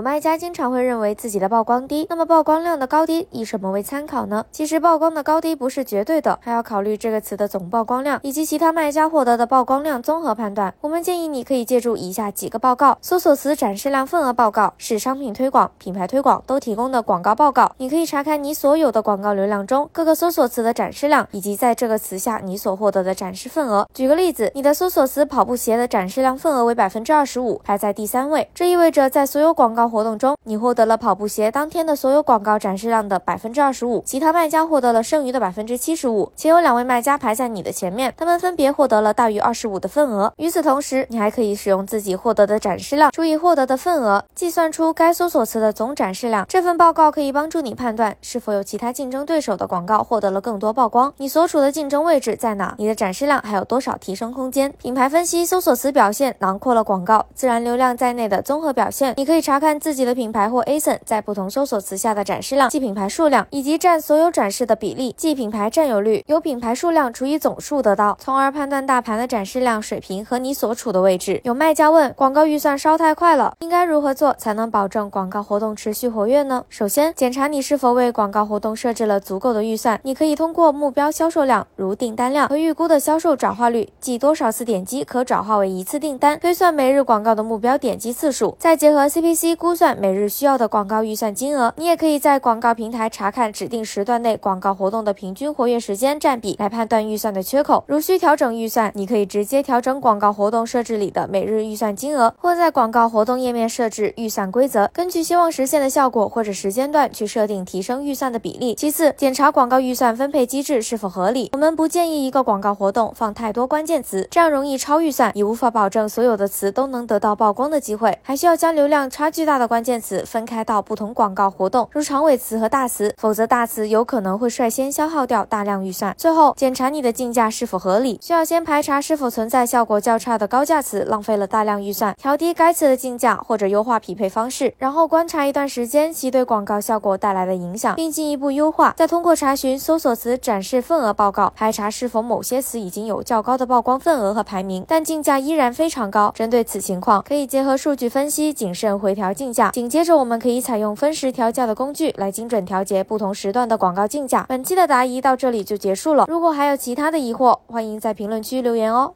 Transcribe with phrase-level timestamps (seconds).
[0.00, 4.44] 卖家经常会认为自己的曝光低，那么曝光量的高低以什么为参考呢？
[4.50, 10.72] 其实曝光的高低不是绝对的，还要考虑这个词的总曝光量以及其他卖家获得的曝光量综合判断。
[10.80, 23.86] 我们建议你可以借助以下几个报告：搜索词展示量份额报告是商品推广、品牌推广都提供的广告报告，你可以查看你所有的广告流量中各个搜索词的展示量，以及在这个词下你所获得的展示份额。
[23.92, 40.32] 举个例子，你的搜索词跑步鞋的展示量份额为百分之二十五，排在第三位，这意味着在所有广告活动中，你获得了跑步鞋当天的所有广告展示量的百分之二十五，其他卖家获得了剩余的百分之七十五，且有两位卖家排在你的前面，他们分别获得了大于二十五的份额。
[40.36, 46.46] 与此同时，你还可以使用自己获得的展示量除以获得的份额，计算出该搜索词的总展示量。
[46.48, 54.72] 这份报告可以帮助你判断是否有其他竞争对手的广告获得了更多曝光，你所处的竞争位置在哪，你的展示量还有多少提升空间。
[54.80, 59.79] 品牌分析搜索词表现囊括了广告、自然流量在内的综合表现，你可以查看。
[59.80, 71.40] 自己的品牌或 ASIN 在不同搜索词下的展示量即品牌数量，以及占所有展示的比例即品牌占有率，由品牌数量除以总数得到，从而判断大盘的展示量水平和你所处的位置。
[71.44, 76.64] 有卖家问：广告预算烧太快了，应该如何做才能保证广告活动持续活跃呢？
[76.68, 79.98] 首先，检查你是否为广告活动设置了足够的预算。
[80.02, 89.74] 你可以通过目标销售量，如订单量和预估的销售转化率，即多少次点击可转化为一次订单，推算每日广告的目标点击次数，再结合 CPC 估。
[89.80, 97.82] 算每日需要的广告预算金额，你也可以在广告平台查看指定时段内广告活动的平均活跃时间占比，来判断预算的缺口。
[97.86, 108.74] 如需调整预算，你可以直接调整广告活动设置里的每日预算金额，或在广告活动页面设置预算规则，根据希望实现的效果或者时间段去设定提升预算的比例。
[108.74, 111.48] 其次，检查广告预算分配机制是否合理。
[111.54, 118.18] 我们不建议一个广告活动放太多关键词，这样容易超预算，也无法保证所有的词都能得到曝光的机会。
[118.22, 119.60] 还需要将流量差距大。
[119.60, 126.14] 的关键词分开到不同广告活动，如长尾词和大词，否则大词有可能会率先消耗掉大量预算。
[126.16, 138.94] 最后，检查你的竞价是否合理，需要先排查是否存在效果较差的高价词，浪费了大量预算，调低该词的竞价或者优化匹配方式，然后观察一段时间其对广告效果带来的影响，并进一步优化。
[138.96, 146.32] 再通过查询搜索词展示份额报告，排查是否某些词已经有较高的曝光份额和排名，但竞价依然非常高。
[146.34, 149.52] 针对此情况，可以结合数据分析，谨慎回调竞。
[149.52, 149.70] 价。
[149.70, 154.44] 紧接着，我们可以采用分时调价的工具来精准调节不同时段的广告竞价。
[154.48, 156.26] 本期的答疑到这里就结束了。
[156.28, 159.14] 如果还有其他的疑惑，欢迎在评论区留言哦。